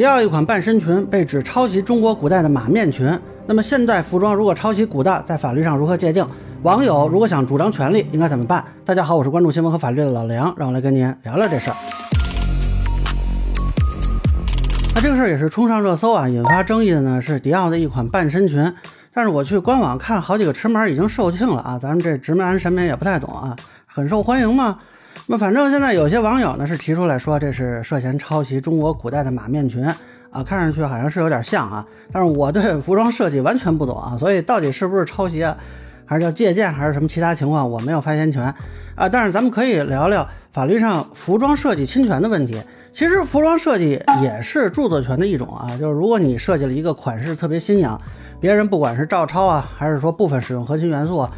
[0.00, 3.06] 迪奥一款半身裙被指抄袭中国古代的马面裙，
[3.44, 6.26] 那么现代服装如果抄袭古代，在法律上如何界定？
[6.62, 8.64] 网友如果想主张权利，应该怎么办？
[8.82, 11.76] 大家好，我是关注新闻和法律的老梁，让我来跟您聊聊这事儿。
[14.94, 18.72] 那这个事儿也是冲上热搜啊，引发争议的呢是迪奥的一款半身裙，
[19.12, 23.54] 但是我去官网看好几个尺码已经售罄了啊，咱们这直男审美也不太懂啊，
[23.84, 24.78] 很受欢迎吗？
[25.26, 29.84] 那么反正现在有些网友呢是提出来说这是涉嫌抄袭中国古代的马面裙
[30.30, 35.56] 啊，看上去好像是有点像啊，但是我对服装设计完全不懂啊，所以到底是不是抄袭啊，
[36.06, 38.54] 还是叫借鉴，还是什么其他情况，我没有发言权
[38.94, 39.08] 啊。
[39.08, 42.62] 但是咱们可以聊聊法律上服装设计侵权的问题。
[42.92, 47.98] 其实服装设计也是著作权的一种啊，就是如果你设计了一个款式特别新颖，
[48.40, 51.18] 别人不管是照抄啊，还是说部分使用核心元素。
[51.18, 51.30] 啊，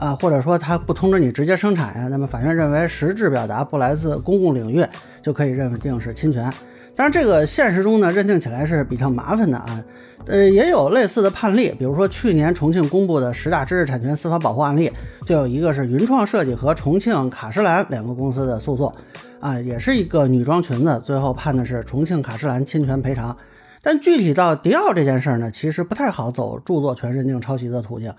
[0.00, 4.82] 啊或者说他不通知你直接生产呀，那么法院认为实质表达不来自公共领域，
[5.22, 6.50] 就可以认定是侵权。
[6.96, 9.84] 当然，这个现实中呢，认定起来是比较麻烦的啊。
[10.26, 14.90] 呃，也有类似的判例，比如说去年重庆公布的十大知识产权司法保护案例，
[15.26, 18.92] 就有一个是云创设计和重庆卡诗兰两个公司的诉讼，
[19.38, 23.36] 啊，也是一个女装裙子，最后判的是重庆卡诗兰侵权赔偿。
[23.82, 28.12] 但具体到迪奥这件事儿呢，其实不太好走著作权认定抄袭的途径，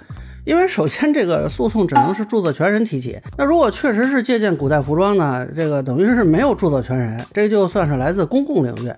[0.44, 3.20] 因为首先这个诉讼只能是著作权人提起。
[3.38, 8.90] 那如果确实是借鉴古代服装呢，这个等于是没有著作权人，这就算是来自公共领域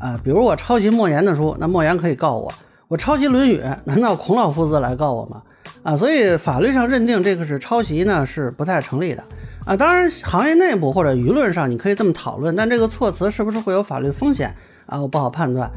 [0.00, 0.18] 啊。
[0.24, 2.50] 比如我抄袭莫言的书，那莫言可以告我；
[2.88, 5.42] 我抄袭《论语》，难道孔老夫子来告我吗？
[5.84, 9.22] 啊，所以法律上认定这个是抄袭呢，是不太成立的
[9.64, 9.76] 啊。
[9.76, 14.52] 当然，行业内部或者舆论上你可以这么讨论，但这个措辞是不是会有法律风险
[14.86, 15.00] 啊？
[15.00, 15.70] 我不好判断。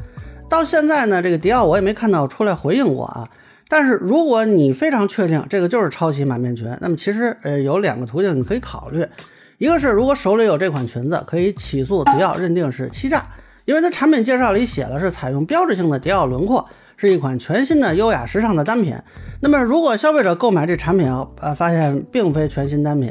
[0.48, 3.28] 到现在呢，这个迪奥我也没看到出来回应过啊。
[3.72, 9.02] 但是如果你非常确定这个就是抄袭满面裙，那么其实呃有两个途径你可以考虑，
[9.56, 13.24] 一个是如果手里有这款裙子，可以起诉迪奥认定是欺诈，
[13.64, 18.94] 因为它产品介绍里写了是采用标志性的迪奥轮廓，是一款全新的优雅时尚的单品。
[19.40, 23.10] 那么如果消费者购买这产品呃发现并非全新单品，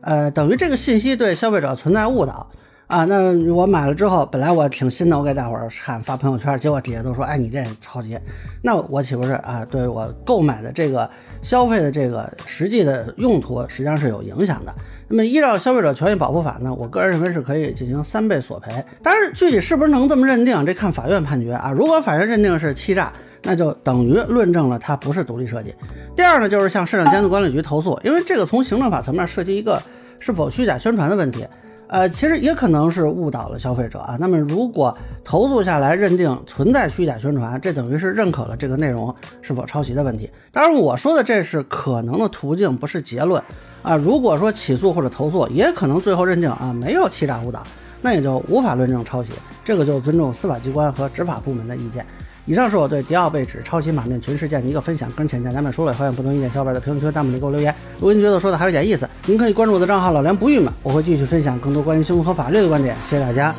[0.00, 2.50] 呃等于这个信息对消费者存在误导。
[2.88, 8.18] 啊，那我买了之后，本来我挺新的，我给大伙儿看发朋友圈，结果底下都说，哎，你这抄袭，
[8.62, 9.62] 那我岂不是啊？
[9.70, 11.08] 对我购买的这个
[11.42, 14.74] 消费的这个实际的用途，实际上是有影响的。
[15.06, 18.82] 那么依照消费者权益保护法呢，我个人认为是可以进行三倍索赔。
[19.02, 21.70] 当然，具体是不是能这么认定，这看法院判决啊。
[21.70, 23.12] 如果法院认定是欺诈，
[23.42, 25.74] 那就等于论证了它不是独立设计。
[26.16, 29.78] 第二呢，就是向市场监督管理局投诉，因为这个从行政法层面涉及一个
[30.18, 31.46] 是否虚假宣传的问题。
[31.88, 34.16] 呃，其实也可能是误导了消费者啊。
[34.20, 40.30] 那么，如果投诉下来认定存在虚假宣传，这等于是认可了这个内容是否抄袭的问题。
[40.52, 43.42] 当然，我说的这是可能的途径，不是结论
[43.82, 43.96] 啊。
[43.96, 47.62] 如果说起诉或者投诉，也可能最后认定啊没有欺诈误导，
[48.02, 49.30] 那也就无法论证抄袭。
[49.64, 52.04] 这个就尊重司法机关和执法部门的意见。
[52.48, 57.74] 以上是我对迪奥被指抄袭马面裙事件的一个分享，跟浅见难免说了，欢迎不同意见小伙伴在评论区、弹幕里给我留言。
[57.98, 62.96] 如果您觉得说的还有点意思，您可以关注我的账号老梁不郁闷，我会继续分享更多关于新闻和法律的观点。
[63.06, 63.54] 谢谢大家。